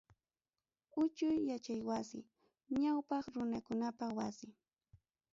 Uchuy 1.01 1.35
yachay 1.49 1.81
wasi, 1.89 2.19
Ñawpaq 2.81 3.25
runakunapa 3.35 4.05
wasi. 4.17 4.47